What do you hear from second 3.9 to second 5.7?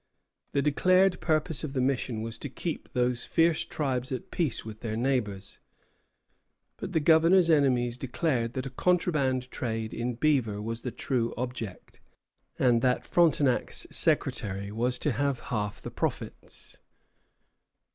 at peace with their neighbors;